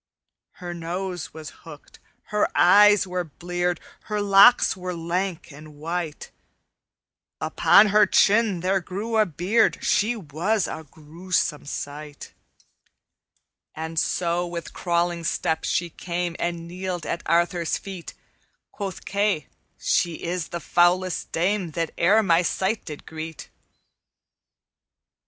"Her 0.53 0.73
nose 0.73 1.31
was 1.31 1.51
hooked, 1.61 1.99
her 2.29 2.49
eyes 2.57 3.05
were 3.05 3.23
bleared, 3.23 3.79
Her 4.05 4.19
locks 4.19 4.75
were 4.75 4.95
lank 4.95 5.51
and 5.51 5.75
white; 5.75 6.31
Upon 7.39 7.89
her 7.89 8.07
chin 8.07 8.61
there 8.61 8.79
grew 8.79 9.17
a 9.17 9.27
beard; 9.27 9.77
She 9.83 10.15
was 10.15 10.65
a 10.65 10.87
gruesome 10.89 11.65
sight. 11.67 12.33
"And 13.75 13.99
so 13.99 14.47
with 14.47 14.73
crawling 14.73 15.23
step 15.23 15.65
she 15.65 15.91
came 15.91 16.35
And 16.39 16.67
kneeled 16.67 17.05
at 17.05 17.21
Arthur's 17.27 17.77
feet; 17.77 18.15
Quoth 18.71 19.05
Kay, 19.05 19.49
'She 19.77 20.23
is 20.23 20.47
the 20.47 20.59
foulest 20.59 21.31
dame 21.31 21.69
That 21.73 21.91
e'er 21.99 22.23
my 22.23 22.41
sight 22.41 22.85
did 22.85 23.05
greet.' 23.05 23.51